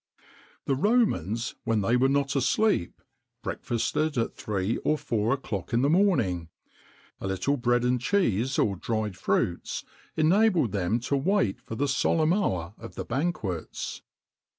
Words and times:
[XXIX 0.01 0.65
37] 0.65 0.65
The 0.81 0.89
Romans, 0.89 1.55
when 1.63 1.81
they 1.81 1.95
were 1.95 2.09
not 2.09 2.35
asleep, 2.35 3.03
breakfasted 3.43 4.17
at 4.17 4.33
three 4.33 4.77
or 4.77 4.97
four 4.97 5.31
o'clock 5.31 5.73
in 5.73 5.83
the 5.83 5.91
morning.[XXIX 5.91 6.47
38] 7.19 7.27
A 7.27 7.27
little 7.27 7.57
bread 7.57 7.83
and 7.85 8.01
cheese,[XXIX 8.01 8.55
39] 8.55 8.67
or 8.71 8.75
dry 8.77 9.11
fruits,[XXIX 9.11 10.15
40] 10.15 10.25
enabled 10.27 10.71
them 10.71 10.99
to 11.01 11.15
wait 11.15 11.61
for 11.61 11.75
the 11.75 11.87
solemn 11.87 12.33
hour 12.33 12.73
of 12.79 12.95
the 12.95 13.05
banquets. 13.05 14.01